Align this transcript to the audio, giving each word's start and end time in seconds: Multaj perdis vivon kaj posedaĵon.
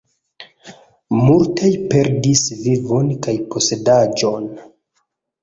Multaj 1.17 1.69
perdis 1.91 2.41
vivon 2.63 3.13
kaj 3.27 3.37
posedaĵon. 3.53 4.51